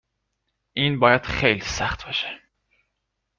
این 0.73 0.99
باید 0.99 1.21
خیلی 1.25 1.61
سخت 1.61 2.05
باشه 2.05 2.39